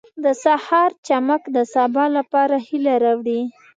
[0.23, 3.41] •د سهار چمک د سبا لپاره هیله راوړي.